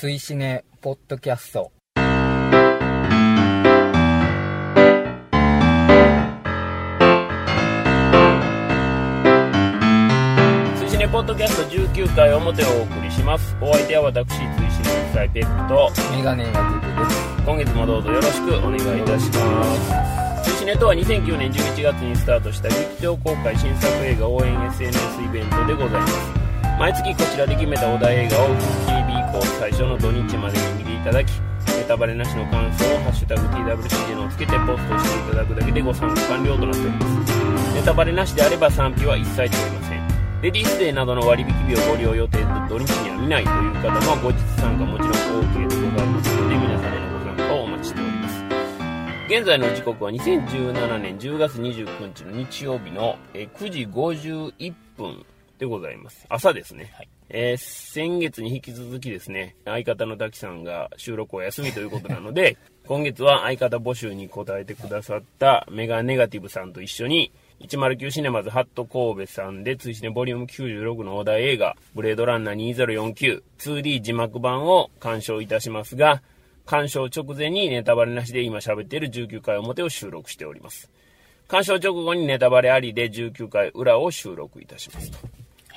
[0.00, 1.72] 追試ねポッドキャスト。
[10.78, 13.54] 追試ねポッドキャスト19回表をお送りします。
[13.60, 14.54] お相手は私追試ね
[15.04, 17.44] 国際ペップとメガネが出てです。
[17.44, 20.50] 今月もどうぞよろしくお願いいたします。
[20.50, 26.30] 追試ねとは2009年11月にスタートした劇場公開新作映画応援 SNS イベントでございます。
[26.78, 28.89] 毎月こちらで決めたお題映画を
[29.30, 31.30] クッキー日以降最初の土日までに見ていただき
[31.76, 37.74] ネタバレなしの感想を「ハッシュタグ #TWCJ」のをつけてポストしていただくだけでご参加完了となっております。
[37.74, 40.00] ネタバレなしであれば賛否は一切問いません。
[40.42, 46.34] レディースデーなどの割引日をご利用予定で土日には見ないという方も後日参加もちろん OK でございます。
[46.36, 48.44] ので皆様のご参加をお待ちしております。
[49.28, 55.24] 現在の時刻は2017年10月29日の日曜日の9時51分。
[55.60, 56.24] でございます。
[56.30, 56.90] 朝ですね、
[57.28, 62.56] えー先月に引き続きですね相方の滝さんが収録お休みということなので
[62.88, 76.22] 今月は相方募集に答えてくださったメガネガティブさんと一緒に109シネマズハット神戸さんで追試ねボリューム96のお題映画ブレードランナー 20492D 字幕版を鑑賞いたしますが
[76.64, 80.90] 鑑賞直前にネタバレなしで今喋っている19回表を収録しております。
[81.50, 85.18] 鑑賞直後にネタバレありで19回裏を収録いたしますと、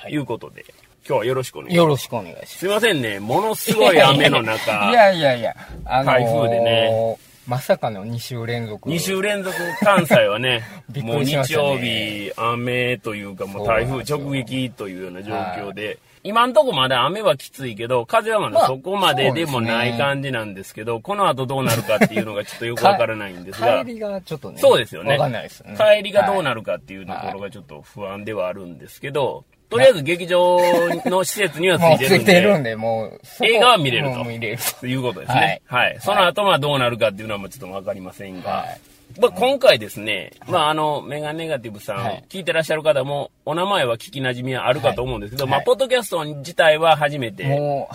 [0.08, 0.64] い、うことで
[1.06, 1.76] 今日はよろしくお願いします。
[1.76, 2.58] よろしくお願いします。
[2.58, 3.20] すいませんね。
[3.20, 7.16] ものすごい雨の中いやいやいや、あのー台風でね。
[7.46, 8.88] まさかの2週連続。
[8.88, 24.58] 2週連続関西はね びっくもう日曜日雨というかもう台風直撃というような状況で、今んとこまだ雨はきついけど風はまだまあそこまででもない感じなんですけど、この後どうなるかっていうのがちょっとよくわからないんですが帰りがちょっとね。
[24.58, 25.12] そうですよね。
[25.12, 25.76] わかんないですね。
[25.76, 30.58] 帰りがどうなるるかっていうところがちょっと不安ではあるんですけど、とりあえず劇場
[31.06, 32.32] の施設にはついうてるんで。
[32.32, 32.34] い。
[32.34, 34.24] てるんで、もう、映画は見れると。
[34.24, 34.86] 見れると。
[34.86, 35.62] いうことですね。
[35.66, 35.98] はい。
[36.00, 38.80] その後はどうなるかっていうのはもうちょっとわかりませんが、はい。
[39.20, 42.24] まあ、今回ですね、まあ、あの、メガネガティブさん、はい。
[42.28, 45.58] 聞いてらっしゃる方も、お名前は聞き馴染みはあるかと思うんですけど、まあ、はい。
[45.58, 47.44] はいポッドキャスト自体は初めて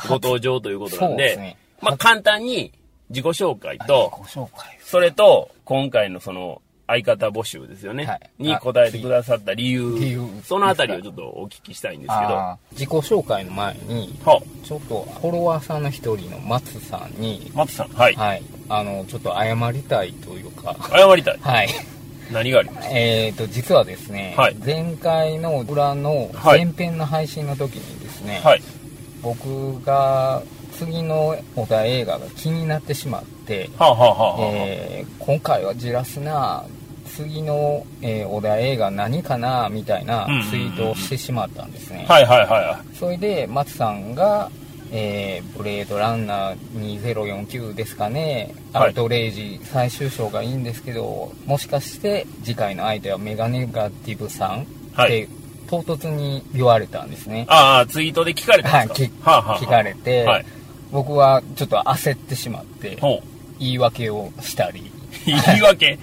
[0.08, 2.72] ご登場ということなんで、まあ、簡単に
[3.10, 4.12] 自己紹介と。
[4.82, 8.22] それと、今回のその、相方募集ですよね、はい。
[8.40, 10.28] に答えてくださった理由、理由。
[10.44, 18.16] そのあたりをちょっとお聞きしたいんですけど、自己紹介の前に、はちょっとフォロワーさんの一人の松さんに、松さん、はい。
[18.16, 21.38] はい、あの、ちょっと謝りたいというか、謝りたい。
[21.42, 21.70] はい。
[22.32, 22.90] 何があります？
[22.92, 24.56] えーと、実はですね、はい。
[24.56, 26.66] 前回の裏のはい。
[26.66, 28.64] 前編の配信の時にですね、はい。
[29.22, 30.42] 僕が
[30.78, 36.64] 次のお題映画が気になってしまって、はあ、はあはあはあ、えー今回はじらすな
[37.24, 44.50] 次の、えーお題映画何かなみたいなツイートをしてしまったんですね、はいはいはそれで松さんが、
[44.92, 46.58] えーブレードランナー
[47.02, 48.88] 2049ですかね、はい。
[48.88, 54.62] アウトレイジ最終章がいいんですけどもしかして次回の相手はメガネガティブさん？
[54.62, 55.10] っはい。
[55.10, 55.30] て
[55.70, 59.62] 唐突に言われたんですね、ああ、ツイートで聞かれたはいんですきか、はあはあはあ。
[59.62, 60.46] 聞かれて、はい。
[60.92, 62.98] 僕はちょっと焦ってしまって。
[63.60, 64.90] 言い訳をしたり。
[65.28, 66.00] 言い訳？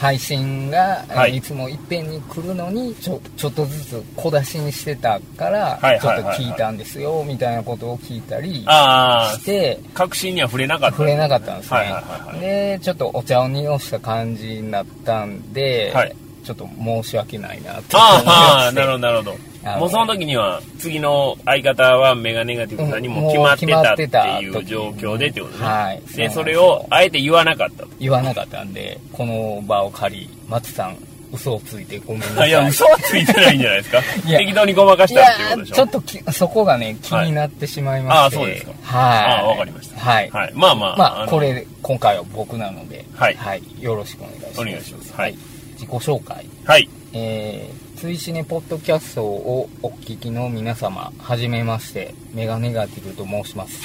[0.00, 10.96] 配信が、えーはいい、つもいっぺんに来るのにちょちょっとずつ小出しにしてたから、はいちょっと聞いたんですよみたいなことを聞いたりあしてあ、確信には触れなかった。
[10.96, 12.40] 触れなかったんですね、はいはいはいはい。
[12.40, 16.16] でちょっとお茶を濁した感じになったんで、はい。
[16.42, 17.96] ちょっと申し訳ないなって。
[17.96, 19.49] ああ、なるほどど、なるほど。
[19.78, 25.64] もうその時には、次の相方はメガネガティブさんにも決まってたっていう状況でってことね。
[25.64, 26.02] はい。
[26.14, 27.84] で、それをあえて言わなかった。
[27.84, 27.88] と。
[27.98, 30.96] 言わなかったんでこの場を借り松さん
[31.32, 32.42] 嘘をついてごめんなさい。
[32.42, 34.02] あ いや、嘘はついてないんじゃないですか。
[34.26, 35.70] 適当にごまかしいたっていうことでしょ。
[35.70, 38.72] やちょっときそこがね気になってしまいまして、ああそうですか。
[38.82, 39.18] はい。
[39.18, 40.00] ああわかりました。
[40.00, 40.52] はい、はい。
[40.54, 40.96] まあまあ。
[40.96, 43.04] まあのこれ今回は僕なので。
[43.14, 43.36] はい。
[43.80, 44.60] よろしくお願いします。
[44.60, 45.12] お願いします。
[45.14, 45.36] はい。
[45.74, 46.44] 自己紹介。
[46.64, 46.88] はい。
[47.12, 53.78] えー、追試ねポッドキャストをお聞きの皆様はじめましてメガネガティブと申します。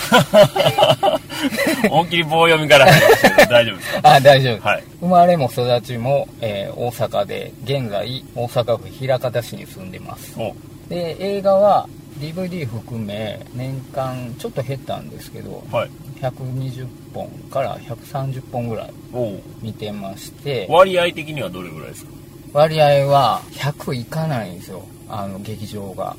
[1.92, 4.14] 大きい棒読みから入りましたけど、大丈夫ですか？
[4.14, 4.62] あ大丈夫。
[4.68, 4.84] はい。
[5.02, 10.34] 生まれも育ちも、えー大阪で現在大阪府枚方市に住んでます。
[10.40, 10.56] お。
[10.88, 11.90] で映画は
[12.20, 15.90] DVD 含め年間ちょっと減ったんですけどはい。
[16.22, 18.92] 120本から130本ぐらい
[19.62, 20.68] 見てまして。
[20.70, 22.12] 割合的にはどれぐらいですか？
[22.56, 24.82] 割合は100いかないんですよ。
[25.10, 26.16] あの劇場が。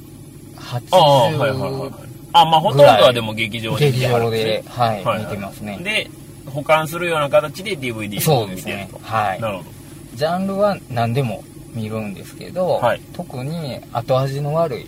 [0.91, 1.71] ああ、はいはいはいはい。
[1.91, 1.93] 80。
[2.35, 4.63] あ、まあほとんどはでも劇場で見劇場んですね。
[4.63, 5.79] で、はい見てますね。
[5.79, 6.11] で、
[6.51, 8.83] 保管するような形で DVD をそうですね。
[8.85, 9.11] 見てると。
[9.11, 9.41] はい。
[9.41, 9.71] なるほど。
[10.15, 11.43] ジャンルは何でも
[11.73, 13.01] 見るんですけど、はい。
[13.15, 14.87] 特に後味の悪い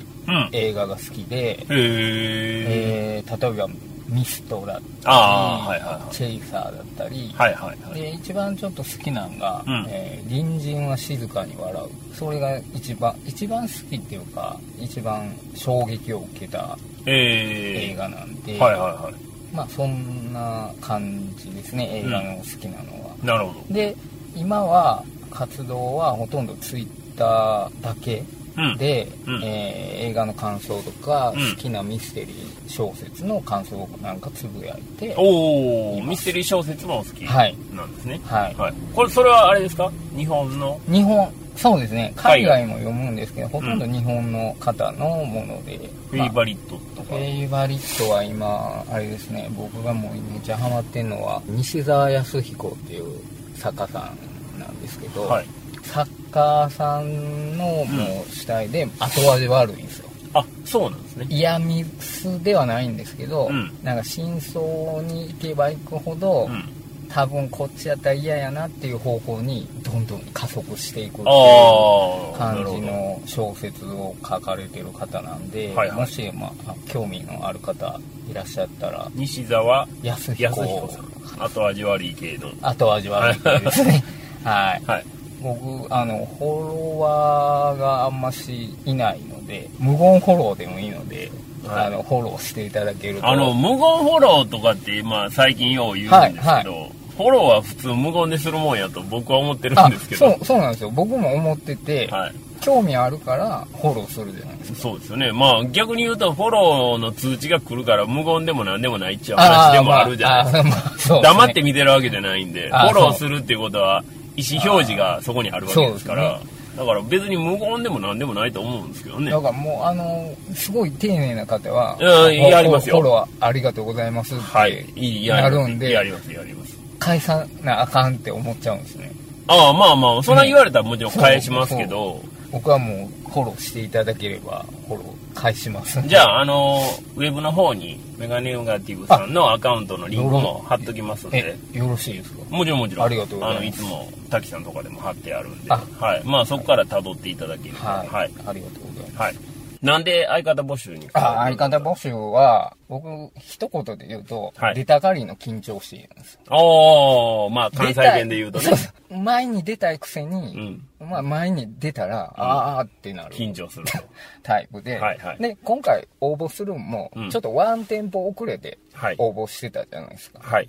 [0.53, 1.67] 映画が好きで、え。
[1.71, 3.69] えー例えば
[4.09, 8.01] ミストだったり、チェイサーだったり、はいはいはい。
[8.01, 16.77] で一番ちょっと好きなのが、うんえー隣人は静かに笑うそれが一番一番好きっていうか一番衝撃を受けた
[17.07, 19.55] 映え画なんで、ー、はいはいはい。
[19.55, 23.75] まあそんな感じですね映画の好きなのは、なるほど。
[23.75, 23.97] で
[24.35, 28.38] 今は活動はほとんどツイッターだけうん。
[28.79, 29.43] で、うん。
[29.45, 31.51] えー映画の感想とか、うん。
[31.51, 35.15] 好きなミステリー小説の感想なんかつぶやいて。
[35.19, 37.55] おおミステリー小説もお好きはい。
[37.75, 38.21] なんですね。
[38.25, 38.55] はい。
[38.55, 38.75] はい。
[38.95, 39.93] これ、それはあれですか？
[40.17, 40.81] 日本の？
[40.89, 42.13] 日本そうですね。
[42.17, 42.65] 海外。
[42.67, 47.17] も読むんですけど、ほとんど日本の方のもので、まあフェイバリットとか。
[47.17, 49.51] フェイバリットは今あれですね。
[49.57, 53.21] 僕がもうめっちゃハマってんのは西澤康彦っていう
[53.57, 54.13] 作家さ
[54.57, 55.47] んなんですけど、はい。
[55.89, 61.27] 作家さんのもう主体で後味悪いんですよあ、そうなんですね。
[61.31, 66.65] 嫌ミスではないんですけど、うんなんか真相に行けば行くほど、うん。
[67.09, 72.81] 多分こっちやったら嫌やなっていう方向にどんどん加速していくっていう感じ。
[72.83, 77.99] の小説を書かれてる方なんで、はいはいもし、まあ、興味のある方
[78.31, 81.43] いらっしゃったら西澤康彦さん。
[81.43, 82.53] 後味悪い系の。
[82.61, 84.05] 後味悪い系ですね
[84.45, 85.05] はいはい。
[85.43, 100.31] 僕あのフォロワーがあんましいないので無言フォローでもいいので、はいあのフォローしていただけるとあの、無言フォローとかって、まあ、最近よう言うんですけど、はいフォローは普通無言でするもんやと僕は思ってるあんですけど。
[100.31, 102.35] そうそうなんですよ僕も思ってて、はい。
[102.61, 105.33] 興味あるからフォローするじゃないですかそうですよね。
[105.33, 111.15] まあ、逆に言うと、フォローの通知が来るから、無言でも何でもないっちゃう話でもあるじゃないですか。
[111.15, 114.05] まあね黙って見てるわけじゃないんで、フォローするっていうことは、
[114.39, 116.41] 意思表示がそこにあるわけですから、
[116.77, 119.41] だから別に無言でも何でもないと思うんですけどねだ。
[119.41, 124.87] からもうあのすごい丁寧な方はうんやりますよフォローありがとうございますって、はい。
[124.95, 125.55] いい、やります。
[125.55, 126.79] なるんでやります、やります。
[127.01, 129.13] 返さなあかんって思っちゃうんですね
[129.49, 136.01] ああ、まあまあ、そんな言われたらもちろん返しますけど、僕はもうフォローしていただければフォロー返します。
[136.09, 136.81] じゃあ、あの、
[137.15, 141.57] ウェブの方に、メガネネガティブさんのアカウントのリンクも貼っときますんで。
[141.75, 142.43] え、よろしいですか？
[142.51, 143.07] もちろんもちろん。
[143.07, 143.61] ありがとうございます。
[143.61, 146.23] あの、いつも、滝さんとかでも貼ってあるんで、あはい。
[146.25, 148.31] まあ、そこから辿っていただければ、はい、はい。
[148.47, 149.23] ありがとうございます。
[149.23, 149.35] はい。
[149.81, 153.07] なんで相方募集にあ相方募集は僕
[153.39, 154.75] 一言で言うと、はい。
[154.75, 156.35] 出たがりの緊張しいなんです。
[156.35, 158.73] よおー、まあ、関西弁で言うとね。
[159.09, 160.88] 前に出たいくせうに、ん。
[161.01, 163.93] まあ前に出たら、あーってなる緊張すると。
[164.43, 169.15] タイプで、はいはいで、今回応募するのもうん、ちょっとワンテンポ遅れてはい。
[169.19, 170.41] 応募してたじゃないですか。
[170.43, 170.69] はい。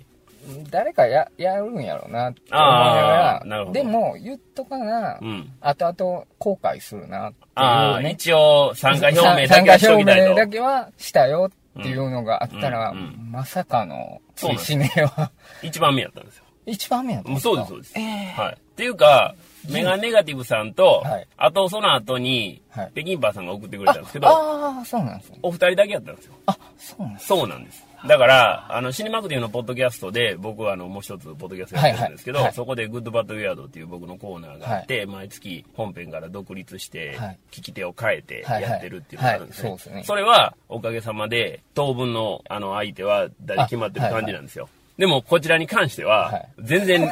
[0.70, 5.52] 誰かややるんやろうなって思いながら、あーなるほどでも言っとかな、うん。
[5.60, 8.10] 後々後悔するなってああ、いうね。
[8.12, 10.24] 一応、参加表明だけはしときたいと。
[10.24, 15.30] 参加表明だけはしたよっていうのがあったら、うんうんまさかの追試ねは
[15.62, 16.44] 一番目やったんですよ。
[16.66, 17.50] 一番目やったんですか？
[17.50, 17.92] そうです、そうです。
[17.98, 18.54] ええはい。
[18.54, 19.34] っていうか、
[19.68, 25.38] メガネガティブさんと、はいあとその後に、はい北京バーさんが送ってくれたんですけど、ああー、そうなんですね。
[25.42, 26.34] お二人だけやったんですよ。
[26.46, 27.86] あ、そうなんですそうなんです。
[28.06, 39.70] だから、あの、シネマクティブのポッドキャストで、僕はあの、もう一つポッドキャストやってるんですけど、はいはいはいそこでグッドバッドウェアドっていう僕のコーナーがあって、毎月本編から独立して、はい聞き手を変えてやってるっていうのがあるんですね。
[39.70, 44.68] はいはいはいそうですねそれは、おかげさまで、当分のあの、相手は誰決まってる感じなんですよ。
[45.00, 46.48] でも、こちらに関しては、はい。
[46.58, 47.10] 全然、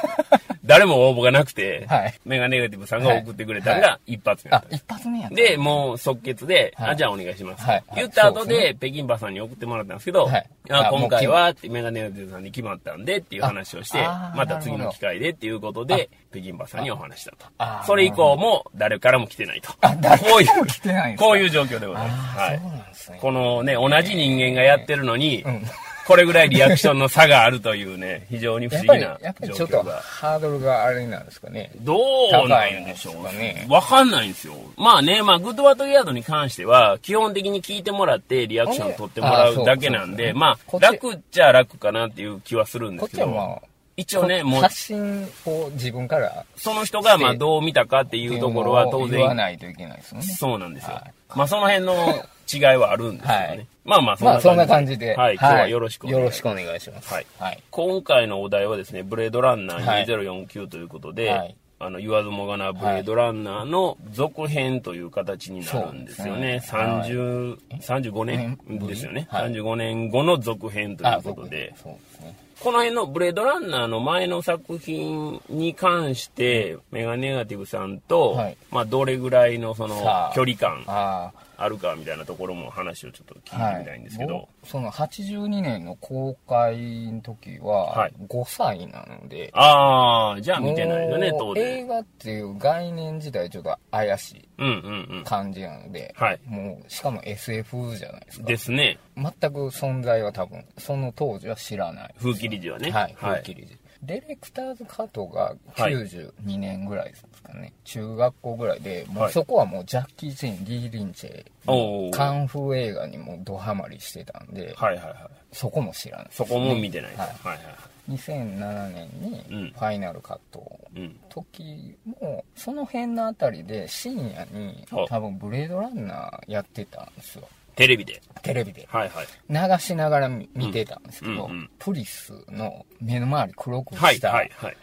[0.63, 2.15] 誰も応募がなくて、はい。
[2.27, 5.31] メガネガティブさんが送ってくれたのが一発目あ一発目や。
[5.31, 6.91] で、もう即決で、はい。
[6.91, 7.65] あ、じゃあお願いします。
[7.65, 7.85] はい。
[7.97, 10.51] 言った後でで、北京バさんに送ってもらったんですけど、はい。
[10.69, 17.47] ああ今回は、ってメガネガティブさんに決まったんでっていう話をしてまた次の機会でっていうことで、北京バさんにお話したと。
[17.57, 17.85] あ。
[17.87, 19.73] それ以降も誰からも来てないと。
[19.81, 23.11] あ、誰こういうも来てないこういう状況でございます。
[23.11, 23.21] はい。
[23.21, 25.63] このね、同じ人間がやってるのにうん、
[26.09, 30.01] これぐらいリアクションの差があるというね、 非常に不思議なやっぱりちょっと状況が。
[30.01, 31.71] ハードルがあれなんですかね。
[31.81, 34.55] どうなんでしょうねわかんないんですよ。
[34.79, 43.68] まあね、まあ、グッドバッドギャードに関しては、基本的に聞いてもらって、リアクション取ってもらうだけなんで、あそうそうそうまあ、楽っちゃ楽かなっていう気はするんでこっすけど、ちはまあ、
[43.99, 50.25] 一応ね、もう、発信を自分からその人がまあ、どう見たかっていうところは当言わ然、ないといけないですよね。
[50.25, 51.13] そうなんですよはい。
[51.35, 53.47] まあ、その辺の違いはあるんですけどね。
[53.49, 55.17] はいまあまあ、まあ、そんな感じで。
[55.17, 57.13] はい、今日はよろしくお願いしますよろしくお願いします。
[57.13, 57.63] はいはい。
[57.71, 66.61] 今回のお題はですね、ブレードランナはいー2049ということで、はいあの、言わずもがなブレードランナーの続編という形になるんですよね。
[66.61, 69.29] そうですね30、35年うんですよね。
[69.31, 69.53] はい。
[69.53, 72.37] 35年後の続編というあ、こと僕で、そうですね。
[72.61, 78.57] この辺のブレードランナーの前の作品に関して、メガネガティブさんと、はい。
[78.73, 79.95] まあ、どれぐらいのその
[80.35, 88.13] 距離感、あるかみたいなところも話をちょっと聞いてみたいんですけど、僕その82年の公開の時ははい。
[88.29, 91.89] 5歳なので、ああじゃあ見てないよね当もう映然。
[91.89, 95.25] 画っていう概念自体ちょっと怪しいうんうんうん。
[95.25, 96.41] 感じなので、はい。
[96.47, 98.47] もうしかも SF じゃないですか。
[98.47, 98.99] ですね。
[99.17, 102.15] 全く存在は多分その当時は知らない。
[102.21, 102.91] 風切り時はね。
[102.91, 103.15] はい、はい。
[103.17, 105.93] 風切り時ディレクターズカットがはい。
[105.93, 109.31] 92年ぐらいですかね、中学校ぐらいでもはい。
[109.31, 115.15] うそこはもうジャッキー・チェンリー・リンチェカンフー映画にもドハマりしてたんで、はいはいはい
[115.51, 117.31] そこも知らないそこも見てないと、はい。
[117.43, 117.67] はいはい
[118.11, 119.11] 2007年
[119.51, 119.65] うん。
[119.65, 121.17] にファイナルカットうん。
[121.29, 128.21] 時もその辺のあたりで深夜には多分ブレードランナーやってたんですよテレビで。
[128.43, 128.89] テレビで。
[128.91, 129.27] はいはい。
[129.49, 134.35] 流しながら見見てたんですけど、うんうんプリスの目の周り黒くはいした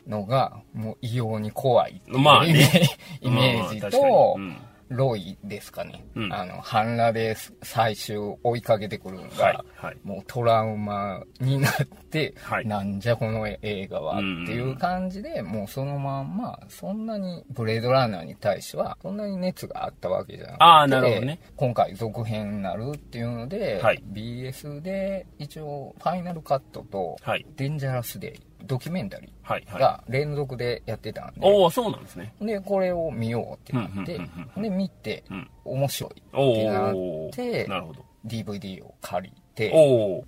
[0.07, 2.81] のがもう異様に怖いっていうイメージ
[3.29, 4.45] まあまあ確かとに。
[4.45, 4.57] うん
[4.89, 6.33] ロイですかね、うん。
[6.33, 9.97] あの半裸で最終追いかけてくるのが、はいはい。
[10.03, 11.73] もうトラウマになっ
[12.09, 12.67] て、はい。
[12.67, 14.23] なんじゃこの映画はって
[14.53, 21.39] いう感じで、もうそのまんまそんなにブレードランナーに対してはそんなに熱があったわけじゃなくてあーなるほどね。
[21.55, 24.03] 今回続編になるっていうので、はい。
[24.11, 27.45] BS で一応ファイナルカットとはい。
[27.55, 29.75] デンジャラスデイドキュメンタリはいはい。
[29.75, 32.33] ーが連続でやってたんで、おおそうなんですね。
[32.41, 35.49] でこれを見ようってなって、うんうんうんで見て、うん。
[35.65, 38.05] 面白いおってなおってなるほど。
[38.25, 39.71] DVD を借りて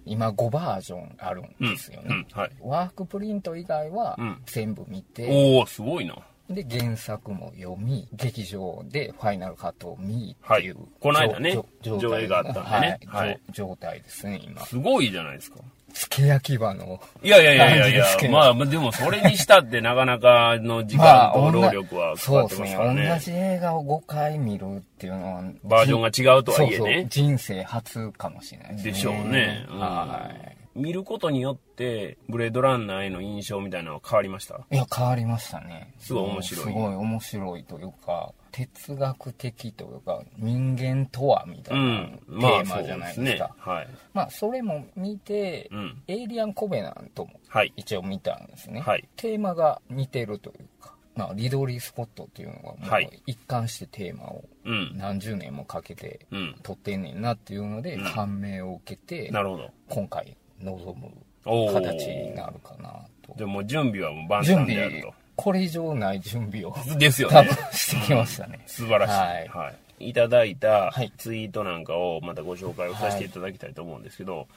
[0.06, 2.52] 今5バージョンあるんうんですよね、うんはい。
[2.62, 4.42] ワークプリント以外はうん。
[4.46, 6.16] 全部見て、おおすごいな。
[6.50, 10.88] で原作も読み劇場でファイナルカットを見っていう、はい。
[11.02, 13.00] この間ね上映があったんでね。
[13.06, 13.30] はい。
[13.30, 13.40] はい。
[13.52, 14.66] 状態ですね今。
[14.66, 15.58] すごいじゃないですか
[15.94, 28.92] 付け焼き場のいやいやいやいやいやまあまあでもそれにしたってなかなかの時間と労力はかかってますからね,、同じ映画を5回見るっていうのはバージョンが違うとはいえそうそうね人生初かもしれないですね。
[28.92, 34.56] でしょうね、うんはい見ることによってブレードランナーへの印象みたいなのは変わりました？
[34.72, 35.94] いや変わりましたね。
[36.00, 36.66] すごい面白い。
[36.66, 42.20] すごい面白いというか哲学的というか人間とはみたいなうん。
[42.40, 43.88] テーマじゃないですねですか、はい。
[44.14, 46.02] まあそれも見て、うん。
[46.08, 47.74] エイリアン・コベナントもはい。
[47.76, 49.08] 一応見たんですね、はい。
[49.16, 53.06] テーマが似てるというか、まあ、リドリー・スコットっていうのがもはい。
[53.06, 54.92] う一貫してテーマをうん。
[54.96, 56.56] 何十年もかけてうん。
[56.64, 58.12] 撮ってんねんなっていうのでうん。
[58.12, 59.70] 感銘を受けて、なるほど。
[59.90, 62.94] 今回臨む形になるかな
[63.26, 63.34] と。
[63.38, 70.06] でも準備はもう万準端である備これ以上ない準備をとですよ多ね分してきましたね、 素晴らしい、ははい。
[70.08, 71.12] いい、ただいたはい。
[71.18, 74.48] ツイートなんかをまたご紹介をさせていただきたいと思うんですけど、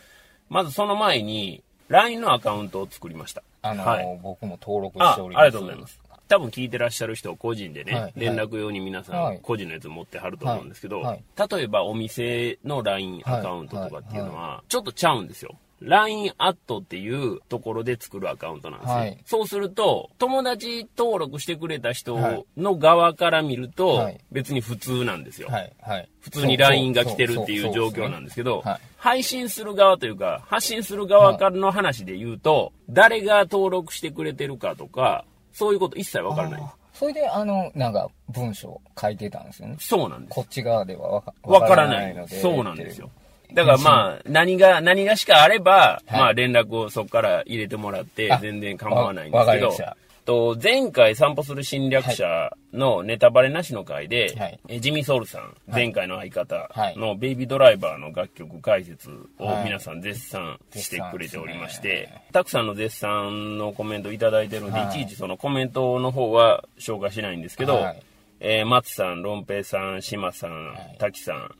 [0.48, 3.42] まずその前に LINE のアカウントを作りました。
[3.62, 4.18] あの、はい。
[4.22, 5.42] 僕も登録あしております。
[5.42, 6.00] ありがとうございます。
[6.28, 8.12] 多分聞いてらっしゃる人個人でね、はい。
[8.16, 9.36] 連絡用に皆さはい。
[9.38, 11.22] ん個人のやつ持ってはると思うんですけど、はい。
[11.50, 19.18] 例えばお店の LINE アカウントとかっていうのはちょっとちゃうんですよ LINE アットっていうところで作るアカウントなんですよ、はい。
[19.24, 22.44] そうすると友達登録してくれた人はい。
[22.56, 24.20] の側から見るとはい。
[24.30, 25.72] 別に普通なんですよ、はい。
[25.80, 26.08] はい。
[26.20, 28.80] 普通に LINE が来てるっていう状況なんですけど、はい。
[28.96, 36.62] 配信する側というか、発信する側からの話で言うと、誰が登録してくれてるかとか、そういうこと一切わからない。
[36.62, 39.76] あそれであのなんか文章書いてたんですよね。
[39.80, 40.34] そうなんです。
[40.34, 42.40] こっち側ではわかわからないので。
[42.42, 43.08] そうなんですよ。
[43.54, 46.18] だからまあ、何が、何がしかあれば、はい。
[46.18, 54.60] まあ連絡をそこから入れてもらってあ、全然構わないんでわすけどわかりました、と、前回散歩する侵略者のネタバレなしの回で、はい。
[54.68, 56.96] えジミー・ソウルさん、前回の相方はい。
[56.96, 59.64] のベイビードライバーの楽曲解説をはい。
[59.64, 64.88] 皆さん絶賛してくれておりまし絶てたくさんの絶賛のコメントいただいてるんで、はい。
[64.88, 68.02] いちいちそのコメントの方は紹介しないんですけど、はい。
[68.40, 70.98] えー松さん、ロンペイさん、島さん、い。
[70.98, 71.54] 滝さん、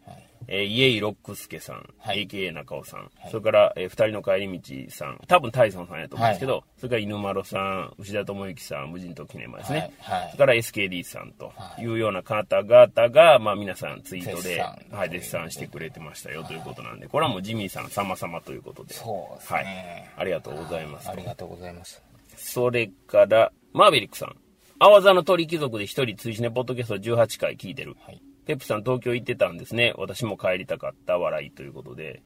[0.53, 2.27] えー、イエイロックスケさん、はい。
[2.27, 10.21] AKA 中尾さん、それから、えー二人の帰り道さん、多分タイソンさんやと思うんですけど、それから犬丸さん、牛田智之さん、無人島記念前ですね、はい。
[10.23, 10.31] はい。
[10.33, 11.87] それから SKD さんとい。
[11.87, 19.65] うような方々が、まあ皆さんツイートで、はい、絶賛してくれてましたよということなんで、これはもうジミーさん様々ということで、そうですはい。
[19.65, 21.15] ね、、ありがとうございますあ。
[21.15, 22.03] りがとうございます。
[22.37, 24.37] それから、マーベリックさん。
[24.81, 27.97] アワザの鳥貴族で一人追試ねポッドキャスト18回聞いてる。
[28.01, 29.93] はいペップさん東京行ってたんですね。
[29.97, 32.21] 私も帰りたかった笑いということで。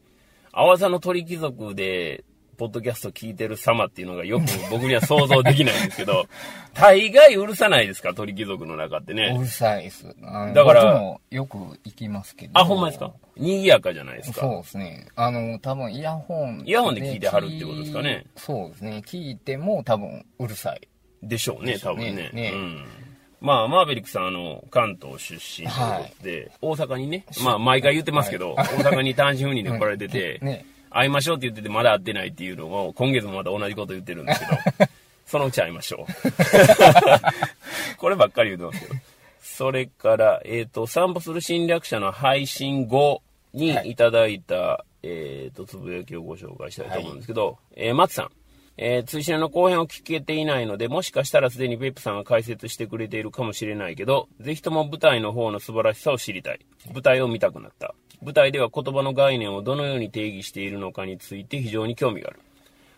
[0.53, 2.25] アワザの鳥貴族で、
[2.57, 6.27] ポッドキャスト聞いてる様っていうのがよく 僕には想像できないんですけど、
[6.73, 8.15] 大概うるさないですか？
[8.15, 9.37] 鳥貴族の中ってうね。
[9.39, 10.07] るさいです
[10.55, 13.13] だから僕もよく行きますけどあ、ほんまですか？
[13.37, 14.41] 賑やかじゃないですか？
[14.41, 15.09] そうですね。
[15.17, 16.63] あの、多分イヤホン。
[16.65, 19.03] イヤホンで聞いてはるってことですかねそうですね。
[19.05, 20.81] 聞いても多分うるさい。
[21.23, 22.31] でしょうね、多分ね。
[22.33, 22.85] ねうん。
[23.45, 30.65] まあ、マーベリックさん、あの、関東出身ということで、大阪にね、まあ、毎回言ってますけど、大阪に単身赴任で来られてて、ね。
[30.89, 34.53] 会いましょうって言っててまだ会ってないっていうのを、今月もまた同じこと言ってるんですけど、
[35.27, 37.97] そのうち会いましょう。
[37.99, 39.01] こればっかり言うてますけど。
[39.43, 43.21] それから、えっ、と、散歩する侵略者の配信後
[43.53, 48.31] にいただいた、えっ、と、つぶやきをご紹介したいと思うんですけど、えー松さん。
[48.77, 56.61] えー、追試の後編を聞けていないので、もしかしたらすでにペップさんが解説してくれているかもしれないけど、ぜひとも舞台の方の素晴らしさを知りたい。
[56.93, 57.95] 舞台を見たくなった。
[58.23, 62.41] 舞台では言葉の概念をどのように定義しているのかについて非常に興味がある。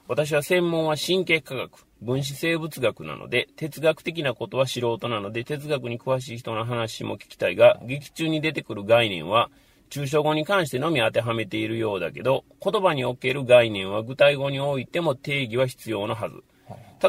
[0.08, 9.50] 私は専門は神経科学、分子生物学なので、哲学的なことは素人なので、哲学に詳しい人の話も聞きたいが、劇中に出てくる概念は、
[9.90, 16.42] 抽象語に関してのみ当てはめているようだけど、言葉における概念は具体語においても定義は必要なはず。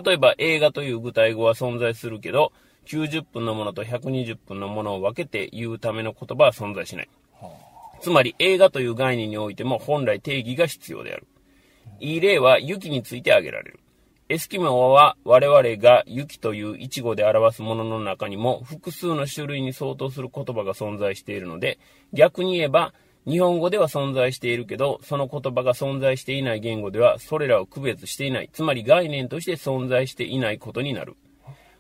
[0.04, 2.52] 例えば映画という具体語は存在するけど、
[2.86, 7.10] 90分のものと120分のものを分けて言うための言葉は存在しない。
[8.00, 11.28] つまり映画という概念においても本来定義が必要である。
[12.00, 13.80] いい例は雪について挙げられる。
[14.30, 21.80] エスキモは我々が雪という一語で表すものの中にも複数の種類に相当する言葉が存在しているので、
[22.12, 22.94] 逆に言えば
[23.26, 28.50] 日本語では存在しているけど、その言葉が存在していない言語ではそれらを区別していない。
[28.52, 31.16] つまり概念として存在していないことになる。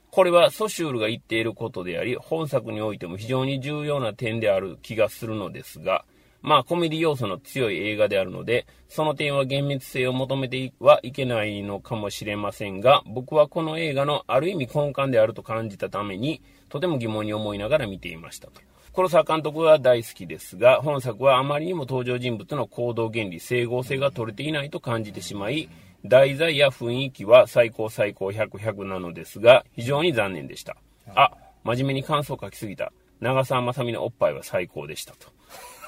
[0.09, 6.05] これはソシュールが言っていることであり、本作においても非常に重要な点である気がするのですが、
[6.41, 18.61] まあコメディ要素の強い映画であるので、その点は厳密性を求めてはいけないのかもしれませんが、僕はこの映画のある意味根幹であると感じたために、とても疑問に思いながら見ていましたと。
[18.93, 25.69] 黒沢監督は大好きですが、本作はあまりにも登場人物の行動原理、整合性が取れていないと感じてしまい、
[26.03, 30.77] 題材や雰囲気は最高最高100、100なのですが、非常に残念でした。
[31.13, 31.31] あ、
[31.63, 32.91] 真面目に感想を書きすぎた。
[33.19, 35.36] 長澤まさみのおっぱいは最高でしたと。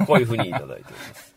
[0.06, 1.36] こういうふうにいただいております。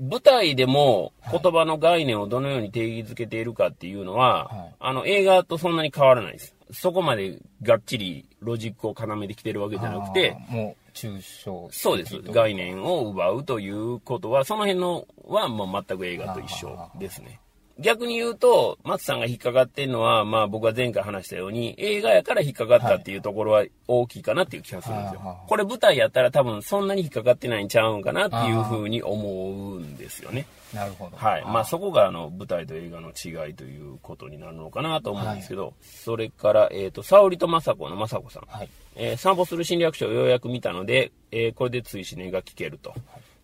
[0.00, 6.54] 舞台でも言葉の概念をどのように定義づけているかっていうのは、はいあの映画とそんなに変わらないです。
[6.72, 12.22] そこまでがっちりロジックを要めてきてるわけじゃなくて、もう抽象的そうです。
[12.22, 17.40] と概念を奪うということは、その辺のはもう全く映画と一緒ですね。
[17.78, 25.44] 逆に言うと、松さんが引っかかってるのは、まあ僕は前回話したように、映画やから引っかかったっていうところは大きいかなっていう気がするんですよ。
[25.48, 30.46] これ舞台やったら多分そんなに引っかかってないんちゃうんかなっていうふうに思うんですよね。
[30.72, 31.44] なるほどはい。
[31.44, 38.44] まあそこがあの舞台と映画の違いということになるのかなと思うんですけど、それから、えっ、と、沙織と雅子の雅子さん。
[38.46, 42.94] はいえー散歩する侵略者をようやく見たので、えーこれで追試ねが聞けると。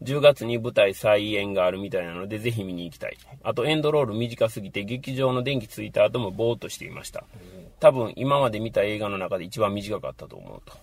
[0.02, 3.18] 10月に舞台再演があるみたいなので、ぜひ見に行きたい。
[3.42, 7.24] あと、エンドロール短すぎて、劇場の電気ついた後もぼーっとしていました。
[7.80, 10.76] 多分、今まで見た映画の中で一番短かったと思うと。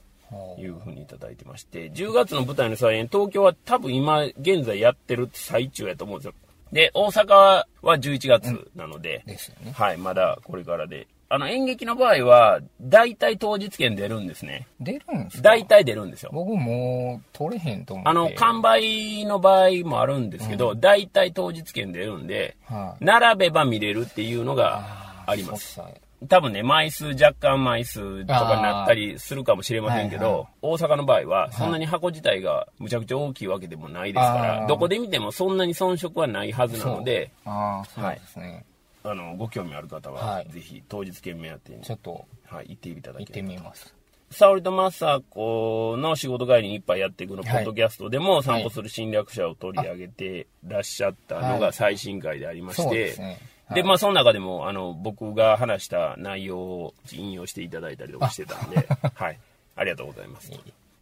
[0.58, 6.34] いうふうにいただいてまして、10月の舞台の再演、東京は多分今現在やってる最中やと思うんですよ。
[6.72, 11.08] で、大阪は11月なので、ですよねはい、まだこれからで。
[11.30, 14.68] あの演劇の場合は、大体当日券出るんですね。
[14.80, 15.44] 出るんですか？
[15.44, 16.30] 大体出るんですよ。
[16.34, 18.10] 僕もう取れへんと思って。
[18.10, 23.04] あの、完売の場合もあるんですけど、大体当日券出るんで、はい。
[23.04, 25.82] 並べば見れるっていうのがあります。
[26.28, 38.66] 多分ね、枚数、若干枚数とかになったりするかもしれませんけど、はいは大阪の場合は、そんなに箱自体がむちゃくちゃ大きいわけでもないですから、どこで見てもそんなに遜色はないはずなので、ああそうですね、
[39.10, 40.50] あの、ご興味ある方は、はい。
[40.50, 43.94] ぜひ当日券目当てに、ちょっとはい、行っていただ行ってみます。
[44.30, 53.26] 沙織と雅子の仕事帰りにいっぱいやっていくの、ポッドキャストでも散歩する侵略者を取り上げてらっしゃったのが最新回でありまして、そう
[53.74, 59.40] でまあ、その中でも、あの、僕が話した内容を引用していただいたりとかしてたんで、 はい。
[59.76, 60.52] ありがとうございます。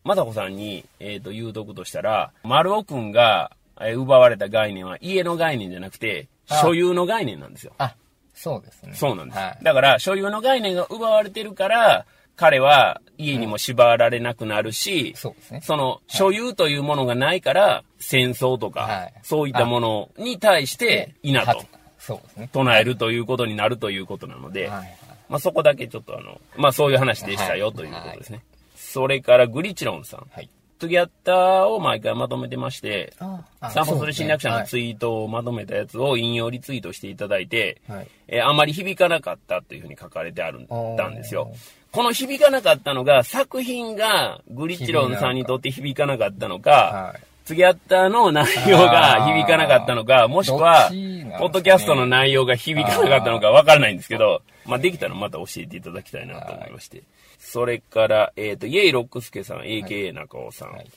[0.04, 7.74] 雅子さんに、えっ、と、言うとくとしたら、丸尾くんが、えー奪われた概念は家の概念じゃなくて、あ所有の概念なんですよ。
[7.78, 7.96] あ
[8.34, 8.94] そうですね。
[8.94, 9.40] そうなんです。
[9.40, 9.64] はい。
[9.64, 12.06] だから、所有の概念が奪われてるから、
[12.36, 15.62] 彼は家にも縛られなくなるし、そうですね。
[15.64, 19.14] その、所有というものがないから、戦争とか、はい。
[19.24, 21.60] そういったものに対して、いなと。
[21.60, 21.66] は
[21.98, 22.50] そうですね。
[22.52, 24.98] 唱えるということになるということなので、はいはい。
[25.30, 28.44] まあそこだけちょっとあの、まあそういう話でしたよはいということですね。
[28.76, 30.28] それから、グリチロンさん。
[30.30, 38.08] はいトゥギャッターを毎回まとめてまして、あ散歩する侵略者のツイイートをまとめたやつを引用リツイートしていただいて、はい。
[38.28, 41.52] えーあまり響かなかったというふうに書かれてあるんーたんですよ。
[41.92, 50.90] この響かなかったのが、作品がグリッチロンさんにとって響かなかったのか、はツギャッターの内容が響かなかったのか、もしくは、
[51.38, 57.04] ポッドキャストの内容が響かなかったのかわからないんですけど、まあ、できたらまた教えていただきたいなと思いまして。
[57.46, 60.72] それから、えっ、と、イエイロックスケさん、AKA 中尾さん。
[60.72, 60.92] はい。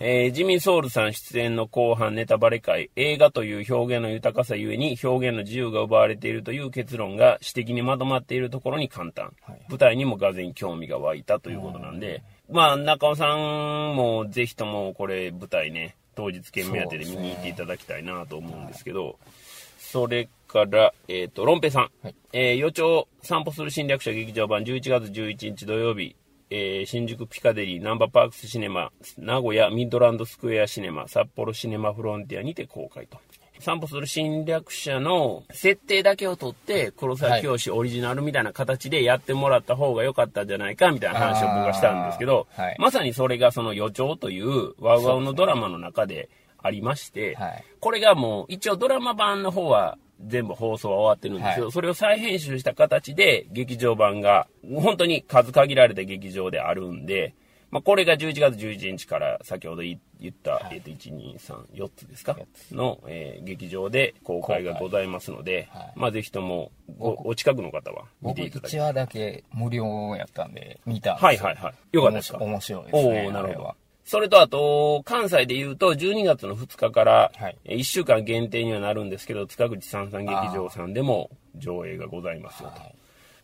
[0.00, 9.32] えージミー・ソウルさん出演の後半ネタバレ会、映画という表現の豊かさゆえに表現の自由が奪われているという結論が私的にまとまっているところに簡単。
[9.42, 9.62] はい。
[9.68, 19.18] 舞台にもがぜん興味が湧いたということなんで、まあ中尾さんもぜひともこれ舞台ね、当日券目当てで見に行っていただきたいなと思うんですけど、
[19.78, 21.90] それから、えっ、と、ロンペさん。
[22.02, 22.14] はい。
[22.32, 26.14] えー予兆散歩する侵略者劇場版11月11日土曜日、
[26.50, 33.18] えー新宿ピカデリー、ナンバーパークスシネマ、名古屋ミッドランドスクエアシネマ、札幌シネマフロンティアにて公開と。
[33.60, 42.76] 散歩する侵略者の設定だけを取って、黒沢教師オリジナルみたいな形でやってもらった方が良かったんじゃないかみたいな話を僕はしたんですけど、はい。
[42.78, 47.64] まさにそれがその予兆というワウワウのドラマの中でありまして、はい。
[47.80, 51.72] これがもう一応ドラマ版の方は全部放送は終わってるんですけど、はい。
[51.72, 57.34] それを再編集した形で劇場版が本当に数限られた劇場であるんで、
[57.70, 62.36] まあ、これが11月11日から先ほど言言った、えっと1、2、3、4つですか？
[62.70, 65.92] の、えー劇場で公開がございますので、はい。
[65.96, 69.84] まあぜひともごお近くの方は見僕ていただき1話だけ無料
[70.16, 71.26] やったんで見たんですよ。
[71.26, 71.74] はいはいはい。
[71.92, 72.38] よかったですか？
[72.38, 73.74] 面白いですねおおなるほど。
[74.04, 77.56] それとあと、関西で言うと、12月の2日から、はい。
[77.64, 82.80] えー1週間限定にはなるんですけど、塚口三三劇場さんでも上映がございますよと。
[82.80, 82.94] はい。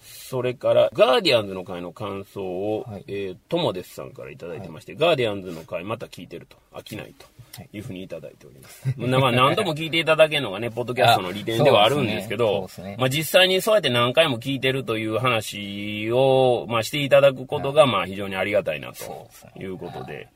[0.03, 3.05] それから、ガーディアンズの会の感想を、はい。
[3.09, 7.27] えー、ともですさんからいただいてまして、ガーディアンズの会また聞いてると、飽きないと
[7.73, 7.81] い。
[7.81, 8.95] うふうにいただいております。
[8.97, 12.85] まあ、何度も聞いていただけるのがね、 ポッドキャストの利点ではあるんですけあど、ね。
[12.85, 12.97] ね。
[12.99, 20.29] まあ、実際にそうやって何回も聞いてるという話を、まあ、していただくことが、まあ、非常にありがたいなということで、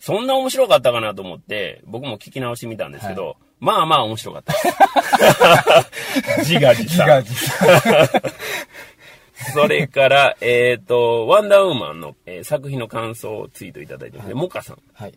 [0.00, 4.54] そんな面白かったかなと思って、僕も聞き直してみたんですけど、まあまあ面白かった。
[6.44, 6.88] 自画自賛。
[6.88, 8.32] 自画自賛
[9.52, 14.34] それから、えっ、と、ワンダーウーマンの、えー作品の感想をツイートいただいてますね。
[14.34, 14.78] モカさん。
[14.94, 15.14] はい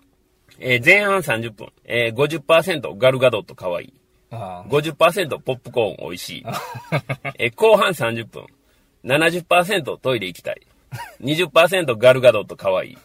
[0.59, 3.93] えー前半30分、えー、50%ガルガドット可愛い。
[4.31, 6.45] あー50%ポップコーン美味しい。
[7.37, 8.45] えー後半30分、
[9.05, 10.61] 70%トイレ行きたい。
[11.21, 12.97] 20%ガルガドット可愛い。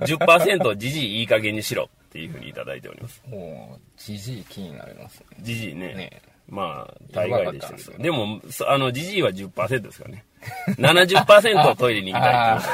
[0.00, 3.22] 10% じじいいい加減にしろっていうふうにいただいております。
[3.28, 5.94] もうじじい気になりますねじじいね。
[5.94, 8.02] ねまあ、大概でしたけど。
[8.02, 10.24] でも、そあの、じじいは10%ですからね。
[10.76, 12.72] 70% トイレに行きたいってこ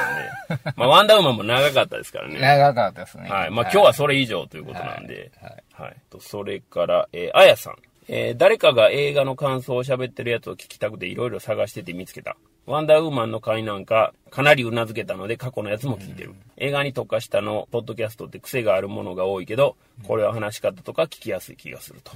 [0.49, 0.73] となんで。
[0.75, 2.39] まあ、ワンダーウーマンも長かったですからね。
[2.39, 3.51] 長かったですねはい。
[3.51, 5.31] まあ、今日はそれ以上ということなんで。
[5.41, 5.95] はいはい。
[6.09, 7.75] と、それから、えーあやさん。
[8.09, 12.35] えー誰かが映画の感想を喋ってるやつを聞きたくていろいろ探してて見つけた。
[12.65, 16.35] ワンダーウーマンの回なんか、かなり頷けたので過去のやつも聞いてる。
[16.57, 22.13] 映画に特化したの、ポッドキャストって癖があるものが多いけど、これは話し方とか聞きやすい気がすると。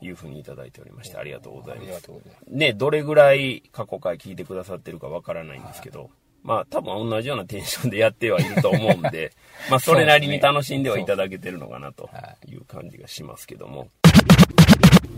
[0.00, 2.04] いうふうにいただいておりまして、ありがとうございありがます。
[2.06, 6.10] とうございますね、どれぐらい過去回聞いてくださってるかわからないんですけど、
[6.42, 9.32] まあ多分同じようなテンションでやってはいると思うんで、
[9.70, 12.10] まあそれなりに楽しんではいただけてるのかなと
[12.46, 13.88] いう感じがしますけども。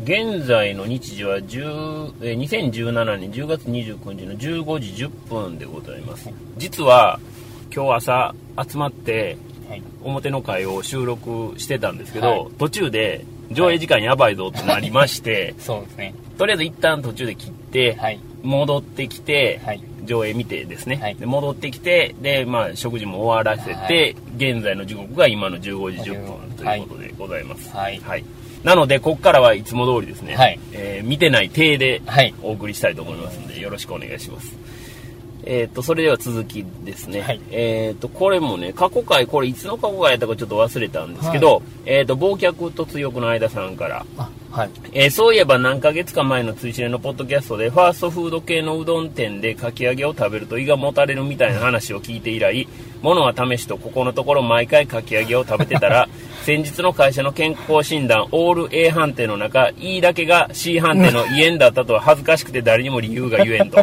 [0.02, 6.28] 現在の日時は10えー2017年10月29日の15時10分でございます。
[6.58, 7.18] 実は
[7.74, 8.34] 今日朝
[8.68, 9.82] 集まってはい。
[10.02, 12.46] 表の会を収録してたんですけど、はい。
[12.58, 16.14] 途中で上映時間やばいぞってなりまして、 そうですね。
[16.38, 18.20] とりあえず一旦途中で切って、はい。
[18.42, 19.80] 戻ってきて、はい。
[20.04, 21.16] 上映見てですね、はい。
[21.16, 24.16] で戻ってきてで、まあ、食事も終わらせて、はい。
[24.36, 28.00] 現在の時刻が今の15時10分ということでございます、はい
[28.66, 30.58] なのでここからはいつも通りですね、はい。
[30.72, 32.34] えー見てない体ではい。
[32.42, 34.56] お送りしたいと思いますのでよろしくお願いします。
[35.44, 37.40] えっ、とそれでは続きですね、はい。
[37.52, 44.04] えっ、とこれもね過去回これいつの過去回やったかちょっと忘れたんですけど、えっ、と忘却と強くの間さんから。
[44.18, 44.70] あはい。
[44.92, 52.66] えーそういえば何ヶ月か前の追試のポッドキャストでファーストフード系のうどん店でかき揚げを食べると胃がもたれるみたいな話を聞いて以来
[53.00, 56.08] 物は試しとここのところ毎回かき揚げを食べてたら
[56.46, 63.80] 先日の会社の健康診断オール A 判定の中 E だけが C 判定の胃炎だったとは恥ずかしくて誰にも理由が言えんと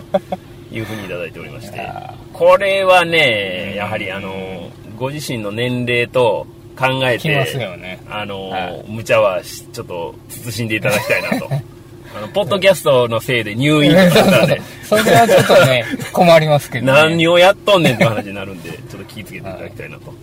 [0.72, 1.86] いうふうにいただいておりまして。
[2.32, 6.48] これはねやはりあのご自身の年齢と
[6.78, 8.00] 考えてね。
[8.10, 8.86] あの、はい。
[8.88, 11.50] 無茶はしちょっと慎んでいただきたいなと。
[12.16, 16.94] あの、ポッドキャストのせいで入院とかだったらね、 それはちょっとね困りますけどね。
[16.94, 20.14] 何をやっとんねんって話になるんで、ちょっと気をつけていただきたいなと。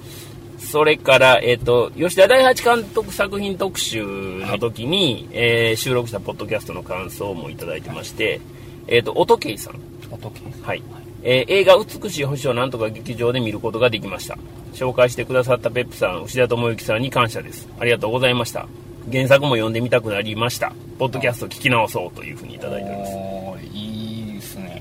[0.61, 8.41] それから、えっ、と、吉田大八監督作品特集の時に、えー収録したポッドキャストの感想もいただいてまして、
[8.87, 9.81] えっ、と、音圭さん。
[10.11, 10.83] お時計はい。
[11.23, 14.39] えー映画美しい星をなんとか劇場で見ることができました。
[14.75, 17.69] 紹介してくださったペップさん、牛田智之さんに感謝です。
[17.79, 18.67] ありがとうございました。
[19.11, 20.73] 原作も読んでみたくなりました。
[20.99, 23.30] ポッドキャスト聞き直そうというふうにいただいております。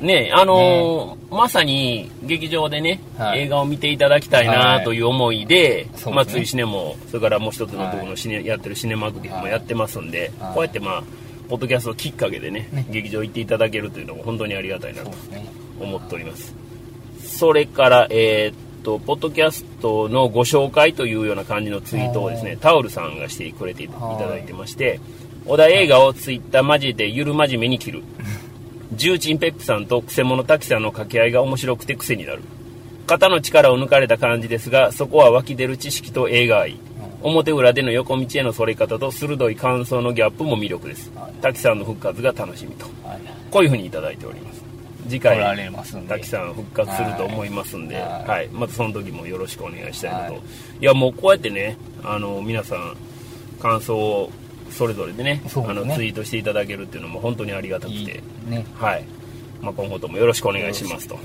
[0.02, 0.24] ね。
[0.26, 3.42] ねあのーまさに劇場でね、はい。
[3.42, 6.16] 映画を見ていただきたいなという思いで、そうですね。
[6.16, 10.54] まあ、ついシネも、それからもう一つのところのシネ、やってるシネマグリフもやってますんで、はい。
[10.56, 11.04] こうやってまあ、
[11.48, 12.88] ポッドキャストきっかけでね、ね。
[12.90, 15.12] 劇場行っていただけるというのも本当にありがたいなと。
[15.80, 16.54] 思っております。
[17.24, 25.00] それから、えーっと、ポッドキャストのご紹介というような感じのツイートをですね、タオルさんがしてくれていただいてまして、
[25.46, 28.04] 小田映画をツイッターマジでゆる真面目に切る。
[28.94, 32.42] 重鎮ペップさんとクセモノタキさんの掛け合いが面白くて癖になる。
[33.06, 36.78] 肩の力を抜かれた感じですが、そこは湧き出る知識と映画愛。
[37.22, 41.34] 表裏での横道へのそれ方と鋭い感想のギャップも魅力ですはい。
[41.42, 42.86] 滝さんの復活が楽しみと。
[43.06, 43.20] はい。
[43.52, 44.64] こういうふうにいただいております。
[45.08, 45.38] 次回。
[46.08, 50.42] 滝さん復活すると思いますんで、ははいいまたその時もよろしくお願いしたいなと、はい
[50.82, 52.96] い、やもうこうやってねあの皆さん
[53.60, 54.32] 感想を
[54.72, 55.42] それぞれでねね。
[55.68, 57.98] あのツイートしていただけるっていうのも本当にありがたくて。
[57.98, 58.08] いい
[58.50, 58.66] ね。
[58.76, 59.06] はい、
[59.62, 61.18] まあ、今後ともよろしくお願いしますと。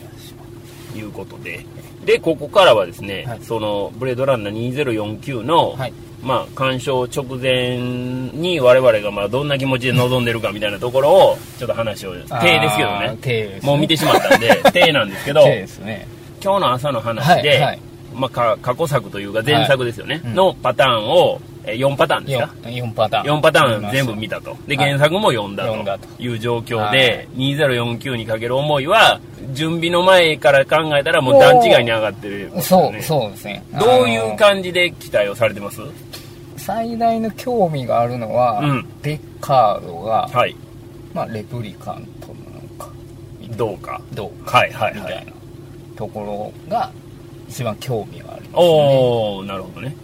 [0.95, 1.65] いうことで。
[2.05, 3.41] でここからはですね、はい。
[3.43, 4.75] そのブレードランナー
[5.21, 5.93] 2049の、はい。
[6.23, 12.27] まあ、鑑賞直前に我々がまあどんな気持ちで臨んでるかみたいなところをちょっと話を手で
[12.71, 13.19] すけどね。
[13.23, 13.61] ね。
[13.63, 15.67] もう見てしまったんで 手なんですけどね。
[16.43, 17.79] 今日の朝の話で、はいはい。
[18.15, 20.23] まあ、か過去作というか前作ですよね、はい。
[20.25, 20.35] うん。
[20.35, 23.39] のパターンをえー4パターンですか？4、四パターン。
[23.39, 24.37] 4パターン全部見た。
[24.41, 24.57] たと。
[24.67, 24.91] ではい。
[24.91, 25.73] 原作も読んだと。
[26.07, 26.23] と。
[26.23, 29.21] いう状況はでい2049にかける思いは
[29.53, 33.65] 準備の前から考えたらもう段違いに上がってる、そう、そうですね。
[33.73, 35.81] どういう感じで期待をされてます？
[36.57, 38.87] 最大の興味があるのは、うん。
[39.03, 40.57] デッカードが、はい。
[41.13, 42.91] まあ、レプリカントなのか、
[43.57, 44.01] どうか。
[44.15, 45.01] どうか、はいはいはい。
[45.01, 45.33] みたいな
[45.97, 46.91] ところが
[47.49, 48.69] 一番興味があります、ね。
[48.69, 49.95] おおなるほどね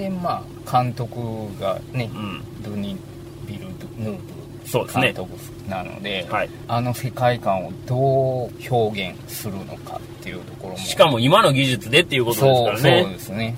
[0.00, 1.18] で、まあ、監督
[1.60, 2.62] がねう、ん。
[2.62, 2.96] ドゥニ・
[3.46, 3.66] ビル・
[3.98, 5.30] ヌーブ監督
[5.68, 6.50] なので、はい。
[6.68, 7.96] あの世界観をど
[8.46, 10.78] う表現するのかっていうところも。
[10.78, 13.02] しかも今の技術でっていうことですそう、からね。
[13.02, 13.56] そうですね。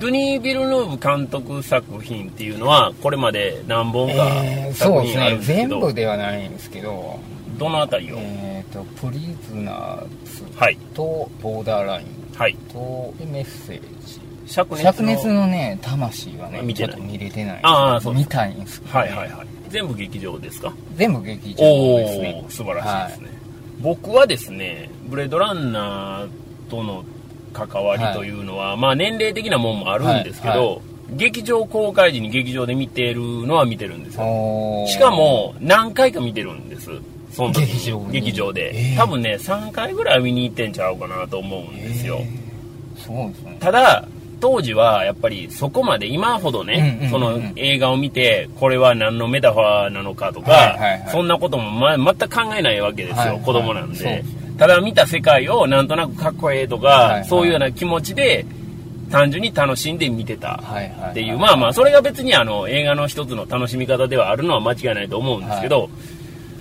[0.00, 7.18] ドゥニー・ビルヌーブ監督作品っていうのはこれまで何本かえー作そうですね品あるんですけど、全部ではないんですけど、
[7.58, 10.76] どのあたりを、えっ、と、プリズナーズはい。
[10.94, 12.54] とボーダーラインはい。
[12.72, 14.27] とメッセージ。
[14.48, 16.92] 灼熱の灼熱のね、魂はね、見てない。
[16.92, 17.60] ちょっと見れてない。
[17.62, 19.00] あーそう見たいんですけど、ね。
[19.00, 19.46] はいはいはい。
[19.68, 20.72] 全部劇場ですか？
[20.96, 22.44] 全部劇場おですね。
[22.46, 22.50] お。
[22.50, 23.38] 素晴らしいですね、
[23.80, 27.04] 僕はですねブレードランナーとの
[27.52, 30.78] 関わりというのは、まあ年齢的なもんもあるんですけど、はいは
[31.16, 34.84] 劇場公開時に劇場で見てるのは見てるんですよ。
[34.88, 36.90] しかも何回か見てるんです。
[37.32, 38.12] その時劇場に。
[38.12, 38.96] 劇場で、えー。
[38.96, 43.02] 多分ね3回ぐらい見に行ってんちゃうかなと思うんですよ、えー。
[43.06, 43.56] そうですね。
[43.60, 44.06] ただ
[44.40, 51.10] 当時はやっぱりそこまで今ほどね、その映画を見てこれは何のメタファーなのかとか、はいはいはい。
[51.10, 53.40] そんなことも、ま、全く考えないわけですよ、はいはい。
[53.40, 54.24] 子供なんで。
[54.58, 57.24] ただ見た世界をなんとなくかっこええとか、はいはい。
[57.24, 58.44] そういうような気持ちで
[59.10, 60.56] 単純に楽しんで見てた。
[60.56, 61.10] はいはいはい。
[61.12, 65.88] っていう、まあまあそれが別にあの映画の一つの楽しみ方ではあるのは間違いないと思うんですけど、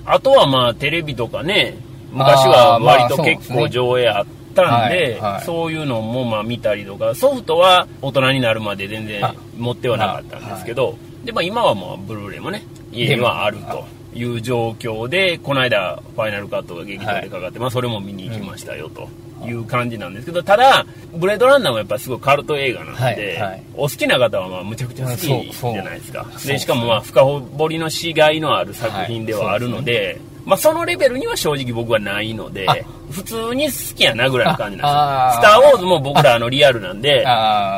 [0.05, 1.75] あとはまあテレビとかね
[2.11, 4.25] 昔は割と結構上映あっ
[4.63, 5.45] たんで、はいはい。
[5.45, 13.85] そういうのもまあ見たりとかソフトは大人になるまで全然あ持ってはなかったんですけど、でまあ、今はもうブルーレイもね家にはあると
[14.17, 19.09] いう状況でこの間ファイナルカットが劇場でかかって、まあ、それも見に行きましたよと
[19.45, 23.63] いう感じなんですけどただブレードランナーもやっぱすごいカルト映画なんで、はいはい。
[23.75, 26.25] お好きな方はまあむちゃくちゃ好きじゃないですか。
[26.45, 32.75] でしかもまあ深掘りのしがいのある作品ではあるので,、まあ、そのレベルには正直僕はないのであ。
[33.11, 35.51] 普通に好きやなぐらいの感じなんですよ。
[35.51, 37.25] スター・ウォーズも僕らあのリアルなんで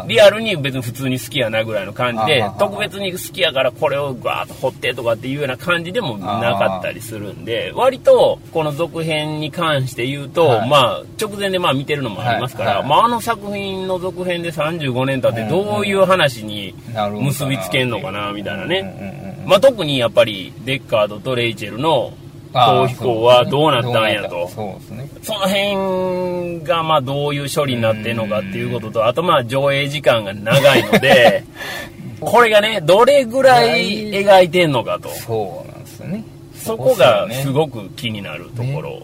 [0.07, 10.69] リアルに別に普通に好きやなぐらいの感じで特別に好きやからこれをガーッと掘ってとかっていうような感じでもなかったりするんで割とこの続編に関して言うと、はい。
[10.69, 12.79] まあ直前でまあ見てるのもありますから、はい。
[12.81, 12.89] はい。
[12.89, 16.73] まあ、あの作品の続編で35年経ってどういう話に
[17.21, 22.13] 結びつけんのかなみたいなね、まあ、特にやっぱりデッカードとレイチェルの
[22.53, 24.47] 逃避行はどうなったんやと。
[24.47, 25.09] そうですね。
[25.21, 31.43] その辺がまあどういう処理になってんのかっていうことと、あとまあ上映時間が長いので、
[32.19, 35.09] これがね、どれぐらい描いてんのかと。
[35.09, 36.23] そうなんですよね。
[36.55, 39.01] そこがですごく気になるところ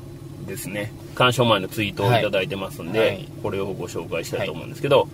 [0.48, 0.92] ですね。
[1.14, 5.08] 鑑賞前のツイートをいただいてますんで、はいこれをご紹介したいと思うんですけど、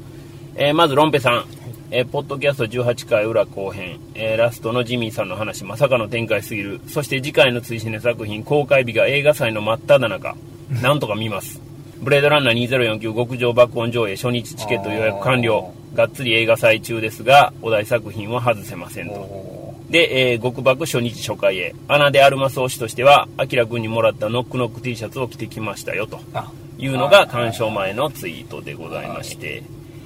[0.55, 1.45] えーまずロンペさん。
[1.93, 6.79] えーポッドキャスト18回裏後編、えーラストのジミーさんの話、まさかの展開すぎる。
[6.87, 10.35] そして次回の追試ね作品、公開日が映画祭の真っ只中。
[10.81, 11.59] なんとか見ます。
[11.99, 15.73] ブレードランナー2049極上爆音上映初日チケット予約完了。
[15.93, 19.13] がっつり映画祭中ですが、お題作品は外せませんと。
[19.15, 21.75] おで、えー極爆初日初回へ。
[21.89, 26.21] 穴でアルマス推しとしては、アキラ君にもらったノックノック T シャツを着てきましたよと。
[26.33, 29.61] あいうのが鑑賞前のツイートでございまして、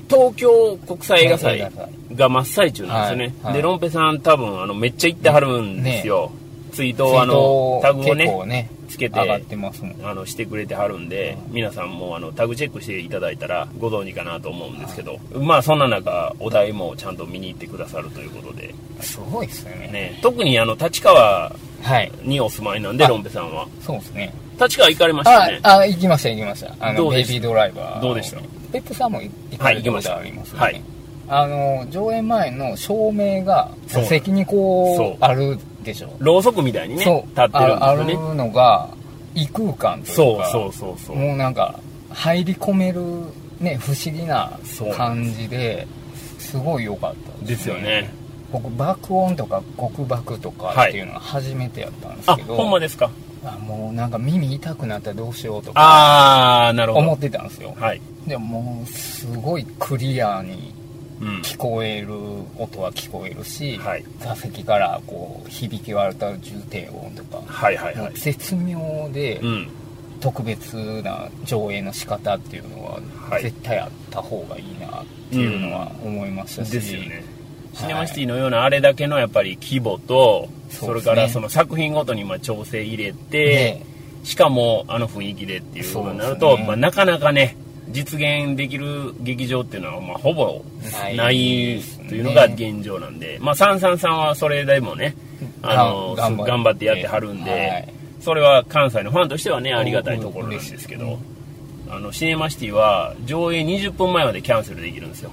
[0.10, 1.72] 東京国際映画祭
[2.14, 3.36] が真っ最中なんですよね。
[3.44, 3.54] はいはい。
[3.56, 6.32] で、ロンペさん多分あのめっちゃ行ってはるんですよ。
[6.74, 9.96] ツイートをあの、タグを結ね、構ねつけて上がってますもん。
[10.06, 19.88] あのしてくれてはるんで、皆さんもあのタグチェックしていただいたらご存知かなと思うんですけど、まあそんな中、お題もちゃんと見に行ってくださるということで、すごいっすよね。
[19.92, 21.75] ね、特にあの立川はい
[22.24, 23.68] にお住まいなんで、あロンペさんは。
[23.82, 24.34] そうですね。
[24.60, 25.60] 立川行かれましたよね。
[25.64, 26.74] ああ行きました行きました。
[26.80, 28.02] あのベイビードライバー。
[28.02, 28.40] どうでした？
[28.72, 30.88] ペップさんも行かれたことありますよね、はい行きました。
[30.88, 30.96] はい。
[31.28, 36.16] あの上映前の照明が座席にこそううあるでしょ。
[36.20, 37.30] ろうそくみたいにね、そう。
[37.30, 37.80] 立ってるんですよね。
[37.82, 38.90] ああるのが
[39.34, 41.18] 異空間というかそうそうそうそう。
[41.18, 41.80] もうなんか
[42.12, 43.02] 入り込める
[43.60, 44.58] ね不思議な
[44.96, 45.88] 感じで
[46.40, 48.14] すごい良かったですよね。
[48.52, 53.12] 僕爆音とか極爆とかっていうのは初めてやったんですあ、けど、ほんまですか？
[53.44, 56.74] あもうなんか耳痛くなったらどうしようとか。
[56.76, 58.02] 思ってたんですよはい。
[58.28, 60.74] でももうすごいクリアに
[61.22, 61.28] うん。
[61.42, 62.14] 聞こえる
[62.58, 68.14] 音は聞こえるし、はい座席からこう響き渡る重低音とか、はいはいはい。
[68.16, 69.70] 絶妙でうん。
[70.22, 77.24] 特別な上映の仕方っていうのははい絶対あった方がいいなっていうのは思いましたし、ですよね。
[77.76, 83.46] シネマシティのようなあれだけのやっぱり規模と、それからその作品ごとにまあ調整入れて、
[83.82, 83.86] ね。
[84.24, 87.56] しかもあの雰囲気でっていうことになると、まあ、なかなかね
[87.90, 90.64] 実現できる劇場っていうのはまあほぼ
[91.16, 95.16] ないというのが現状なんで、まあ333はそれでもね
[95.62, 96.86] あの頑張って。
[96.86, 97.94] やってはるんで、はい。
[98.20, 101.36] それは関西のファンとしてはねありがたいところなんですけど、うん
[101.88, 105.32] あのシネマシティは上映20分前までキャンセルできるんですよ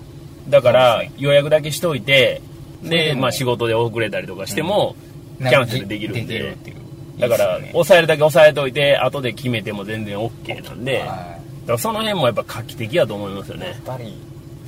[0.53, 2.41] だから予約だけしといて
[2.83, 4.97] で、まあ、仕事で遅れたりとかしても、
[5.39, 6.53] キャンセルできるんで。
[6.53, 6.77] っていう。
[7.19, 11.39] だから、抑えるだけ抑えといて、後で決めても全然 OK なんで、だかは
[11.69, 13.81] らその辺もやっぱ画期的やと思いますよいね。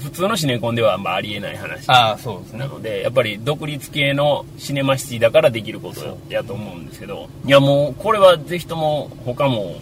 [0.02, 2.58] 普通のシネコンではまあありえない話ああそうですね。
[2.60, 9.76] なので、やっぱり独立系のシネマシティだからできることやと思うんですけど、いやもうこれはぜひとも他も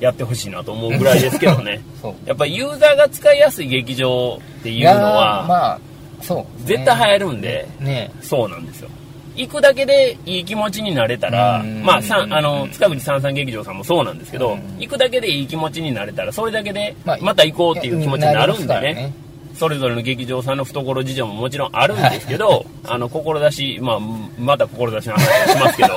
[0.00, 1.80] やってほしいなと思うぐらいですけどね。
[2.26, 5.78] やっぱりユーザーが使いやすい劇場っていうのは、まあ
[6.22, 8.88] そうね絶対流行るんで、ねそうなんですよ。
[9.36, 18.94] 行くだけでいい気持ちになれたら、うんまあ、さんあの、塚口三三劇場さんもそうなんですけど、うん行くだけでいい気持ちになれたら、それだけでまた行こうっていう気持ちになるんでね。
[18.94, 23.98] ますそれぞれの劇場さんの懐事情ももちろんあるんですけど、 あの、志、まあ、
[24.38, 25.96] また志の話をしますけど、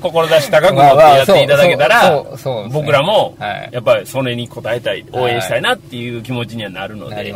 [0.00, 2.24] 志高く持ってやっていただけたら
[2.72, 7.34] 僕らもはい、やっぱりそれに応えたい、応援したいなっていう気持ちにはなるので。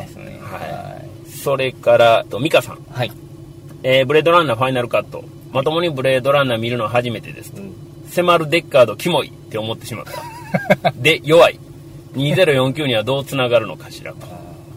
[1.27, 2.79] それから、と、ミカさん。
[2.91, 3.13] はい
[3.83, 5.25] えーブレードランナーファイナルカット。
[5.53, 7.53] まともにブレードランナー見るのは初めてです。
[8.11, 10.07] 迫るデッカードキモいって思ってしまっ
[10.83, 10.91] た。
[10.97, 11.61] で、弱い。
[12.15, 14.27] 2049にはどうつながるのかしらと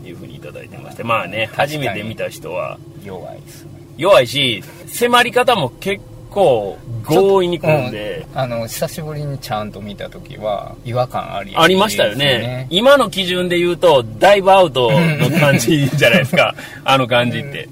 [0.06, 1.04] いうふうにいただいてまして。
[1.04, 12.68] まあね、初めて見た人は弱いですね弱いし、迫り方も結構強引に来るんで、うんあの久しぶりにちゃんと見た時は違和感ありありましたよね。
[12.70, 16.54] 今の基準で言うと、だいぶアウトの感じじゃないですか。
[16.84, 17.70] あの感じって。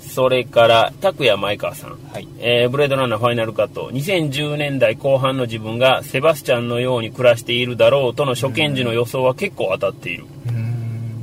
[0.00, 1.98] それから、拓也前川さん。
[2.10, 3.90] はいえーブレードランナーファイナルカット。
[3.90, 10.24] 2010年代後半の自分がセバスチャンのように暮らしているだろうとの初見時の予想は結構当たっている。
[10.46, 10.65] うーん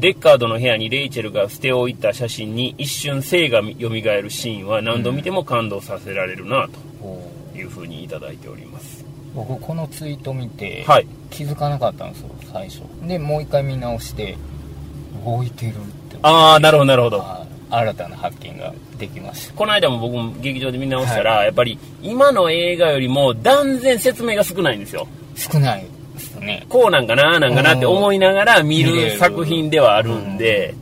[0.04, 9.06] デッカードの部屋にレイチェルが捨て置いた写真に一瞬生が蘇るシーンは何度見ても感動させられるなというふうにいただいております。
[9.34, 11.08] 僕このツイート見て、はい。
[11.32, 12.82] 気づかなかったんですよ最初。
[13.08, 14.36] でもう一回見直して
[15.24, 15.78] 動いてるっ
[16.10, 16.18] て。
[16.22, 17.26] あー、なるほどなるほど。
[17.70, 19.54] 新たな発見ができました。
[19.54, 25.08] この間も僕も劇場で見直したら、やっぱり今の映画よりも断然説明が少ないんですよ。
[25.38, 25.86] 少ない
[26.44, 30.76] ねこうなんかな、なんかなって思いながら見る作品ではあるんで、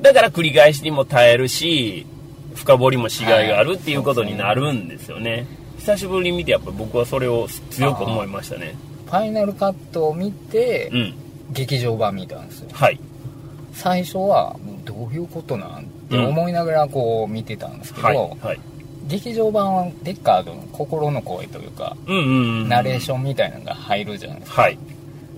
[0.00, 2.06] だから繰り返しにも耐えるし、
[2.54, 5.46] 深掘りもしがいがあるっていうことになるんですよね。
[5.78, 8.74] 久しぶりに見てやっぱ僕はそれを強く思いましたね。
[9.06, 11.14] ファイナルカットを見て、うん。
[11.52, 12.98] 劇場版見たんですよはい。
[13.74, 18.16] 最初はどういうことなんって思いながらこう見てたんですけど、はい。
[18.40, 18.60] はい。
[19.06, 22.30] 劇場版はデッカードの心の声というか、うんうんう
[22.64, 22.68] ん。
[22.68, 24.78] ナレーションみたいなのが入るじゃないですかはい。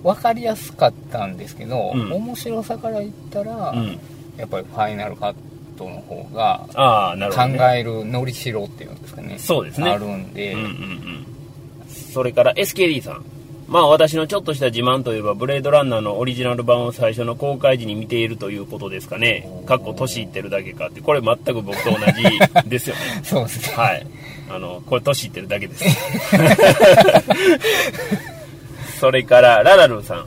[0.04, 3.98] 分かりやすかったんですけど、うん面白さから言ったら、うん。
[4.36, 5.34] やっぱりファイナルカッ
[5.78, 7.80] トの方がああ、なるほ考ど、ね。
[7.80, 11.26] えるのりしろっていうんですかねそうですねあるんで、うんうんうん。
[11.88, 13.24] それから SKD さん。
[13.66, 19.48] まあ私のちょっとした自慢といえば、ブレードランナーのオリジナル版を最初の公開時に見ているということですかね。
[19.64, 22.22] かっこ年いってるだけかって、これ全く僕と同じ
[22.68, 23.00] ですよね。
[23.22, 23.76] そうですね。
[23.76, 24.06] はい。
[24.50, 25.84] あの、これ年いってるだけです。
[28.94, 30.26] それから、ララルーさん。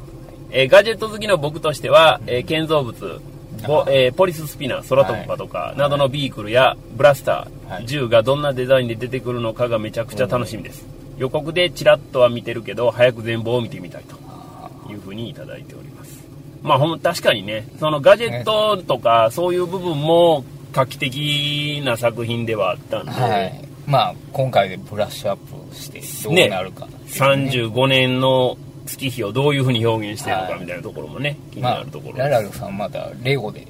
[0.52, 3.22] えーガジェット好きの僕としては、えー建造物、
[3.68, 10.86] ボえーポリススピナー、空飛ぶパとかなどのビークルやブラスター、はい銃がどんなデザインで出てくるのかがめちゃくちゃ楽しみです。
[11.18, 16.24] 予告でチラッとは見てるけど、早く全貌を見てみたいというふうにいただいております。
[16.62, 23.68] まあほん、確かにね、そのガジェットとかそういう部分も画期的な作品ではあったんで、はい。
[23.86, 32.30] まあ、今回でブラッシュアップしてどうなるかね、35年の月日をどういうふうに表現しているのかはいみたいなところもね、気にまあなるところ、です。
[32.30, 33.68] ララルさんまだレゴで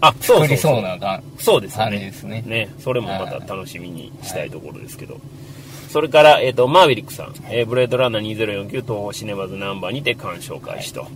[0.00, 1.90] あ、そう作りそうそうそうながそうですね。
[1.98, 2.42] ですね。
[2.46, 5.20] ね、それもまた楽しみにしたいところですけど。
[5.90, 11.08] それから、えっ、と、マーヴェリックさん、えーブレードランナー2049東宝シネマズナンバーにて鑑賞開始と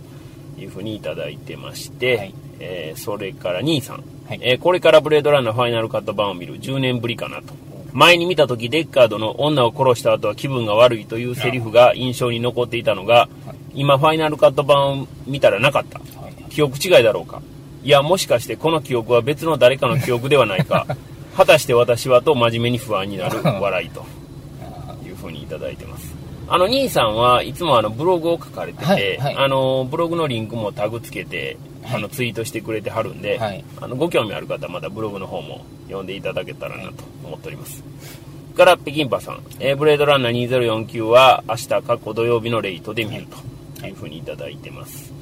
[0.59, 7.53] いうふうにいただいてまして、はいえーそれから兄さん、はいえーこれからブレードランナーファイナルカット版を見る10年ぶりかなと。
[7.95, 13.29] 前に見た時デッカードの女を殺した後は気分が悪いというセリフが印象に残っていたのが、
[13.73, 15.99] 今ファイナルカット版を見たらなかった。
[15.99, 16.33] はい。
[16.51, 17.41] 記憶違いだろうか。
[17.83, 20.85] いやもしかしてこの記憶は別の誰かの記憶ではないか。
[21.37, 24.05] 果たして私はと真面目に不安になる 笑いと。
[25.05, 26.13] いうふうにいただいてます。
[26.49, 29.35] あの兄さんはいつもあのブログを書かれてて、はいはい。
[29.37, 31.55] あのブログのリンクもタグつけて、
[31.93, 33.63] あのツイートしてくれてはるんで、はい。
[33.81, 37.83] あのご興味ある方はまたブログの方も読んでいただけたらなと思っております、
[38.55, 43.37] から北京パさん、えーブレードランナー2049は明日過去土曜日のレイトで見ると。
[43.87, 43.91] い。
[43.91, 45.13] うふうにいただいてます、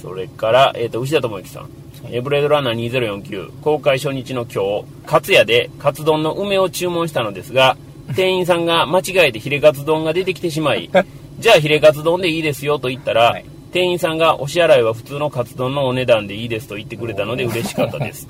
[0.00, 1.70] それから、えー、と牛田智之さん、
[2.06, 7.76] えーブレードランナー2049公開初日の今日カツ屋でカツ丼の梅を注文したのですが
[8.16, 10.90] 店員さんが間違えてヒレカツ丼が出てきてしまい
[11.38, 18.28] じゃあヒレカツ丼でいいですよと言ったら、はい店員さんがお支払いは普通のカツ丼のお値段でいいですと言ってくれたので嬉しかったです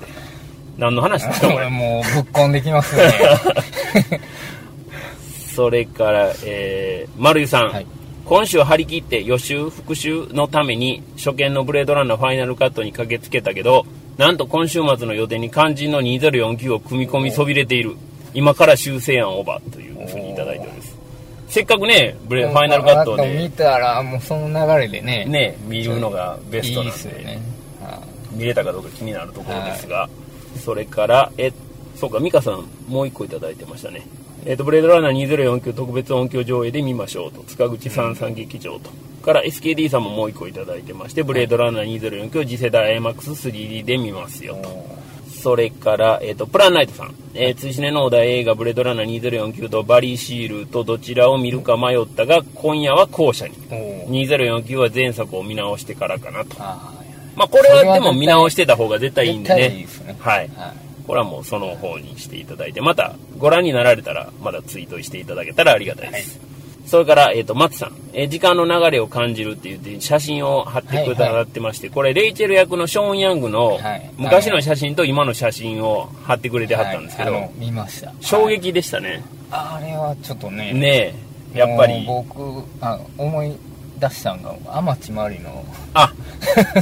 [0.77, 1.69] 何の話ですかこれ？
[1.69, 3.11] もうぶっこんできますね。
[5.55, 7.85] それから、えー、丸井さん、はい。
[8.25, 13.85] 今週張り切って予習復習のために初見のブレードランナーファイナルカットに駆けつけたけど
[14.17, 17.97] なんと今週末の予定に肝心の2049を組み込みそびれている。
[18.33, 20.95] 今から修正案オーバーというふうにいただいております
[21.51, 25.25] せっかくねブレファイナルカットあと見でたら、もうその流れでね。
[25.25, 27.41] ね見るのがベストいいなんでですよね。
[27.81, 30.09] は見れたかどうか気になるところですが、
[30.63, 31.51] それから、え、
[31.97, 34.07] そうか、美香さん、もう一個いただいてましたね。
[34.45, 38.89] えっ、と、ブレードランナー2049特別音響上映で見ましょうと、塚口三三劇場と。
[39.21, 44.61] から SKD さんももう一個いただいてまして、ブレードランナー2049次世代 IMAX3D で見ますよい。
[44.61, 45.00] と。
[45.41, 47.15] それから、えっ、と、プランナイトさん。
[47.33, 53.55] えー、追試ねのお題映画、ブレードランナー2049とバリーシールとどちらを見るか迷ったが、今夜は後者に。
[53.71, 56.55] おー2049は前作を見直してからかなと。
[56.59, 56.93] あ
[57.35, 59.69] まあ、これはでも見直してた方が絶対いいんでね。
[59.75, 60.49] いいですねはい。
[60.49, 60.73] ーはい。
[61.07, 66.39] これはもうその方にしていただいて、またご覧になられたら、まだツイートしていただけたらありがたいです。
[66.91, 78.11] それから、えっ、と、松さん、えー時間の流れを感じるって言って、写真を貼ってくださってまして、これ、レイチェル役のショーン・ヤングのはい昔の写真と今の写真を貼ってくれてはったんですけど、はいあの見ました。
[78.19, 79.23] 衝撃でしたね。
[79.51, 80.73] あれはちょっとね。
[80.73, 81.13] ね
[81.55, 83.53] え、やっぱり、僕あ思い
[83.97, 85.63] 出したんが天地真理の
[85.93, 86.11] あ、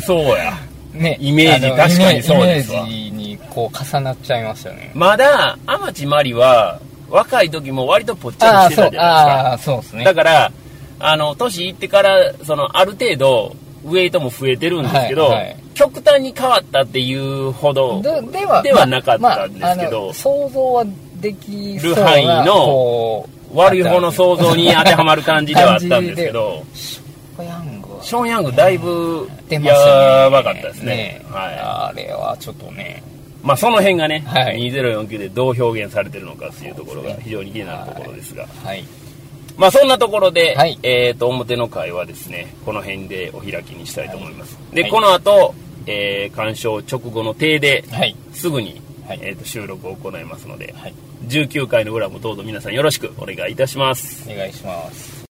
[0.03, 0.57] そうや。
[0.91, 6.79] ねイメージ確かにそうですわイメージにこう重なっちゃいましたねまだ、天地真理は、
[7.09, 9.03] 若い時も割とぽっちゃりしてたじゃないですか。
[9.03, 10.03] ああそうですね。
[10.03, 10.51] だから、
[10.99, 13.55] あの、年いってから、その、ある程度、
[13.85, 15.55] ウェイトも増えてるんですけど、はいはい。
[15.73, 20.85] 極端に変わったっていうほど、でではなかったんですけどまああの想像は
[21.21, 28.03] できそうる範囲なの悪い方の想像に当てはまる感じではあったんですけど、 ショーヤングは。
[28.03, 31.21] ショーン・ヤングだいぶ、やばかったですね。
[31.31, 33.01] はあれはちょっとね。
[33.05, 33.18] い。
[33.43, 34.59] まあ、その辺がね、はい。
[34.71, 38.47] 2049でどう表現されてるのかっていうところが非常に気になるところですが。
[38.63, 38.83] はい。
[39.57, 40.77] まあそんなところで、はい。
[40.83, 44.57] えっ、と、表の会はですね、この辺でお開きにしたいと思います。
[44.73, 44.91] で、はい。
[44.91, 45.53] この後、
[45.85, 48.15] えー、鑑賞直後の定で、はい。
[48.33, 49.19] すぐに、はい。
[49.21, 50.93] えー、と収録を行いますので、はい。
[51.27, 54.29] 19回の裏もどうぞ皆さんよろしくお願いいたします。
[54.29, 55.18] お願いします